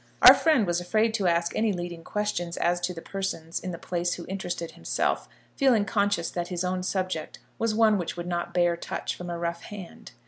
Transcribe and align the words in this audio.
Our 0.23 0.33
friend 0.33 0.65
was 0.65 0.81
afraid 0.81 1.13
to 1.13 1.27
ask 1.27 1.55
any 1.55 1.71
leading 1.71 2.03
questions 2.03 2.57
as 2.57 2.81
to 2.81 2.91
the 2.95 3.03
persons 3.03 3.59
in 3.59 3.69
the 3.69 3.77
place 3.77 4.15
who 4.15 4.25
interested 4.27 4.71
himself, 4.71 5.29
feeling 5.55 5.85
conscious 5.85 6.31
that 6.31 6.47
his 6.47 6.63
own 6.63 6.81
subject 6.81 7.37
was 7.59 7.75
one 7.75 7.99
which 7.99 8.17
would 8.17 8.25
not 8.25 8.51
bear 8.51 8.75
touch 8.75 9.15
from 9.15 9.29
a 9.29 9.37
rough 9.37 9.61
hand. 9.61 10.13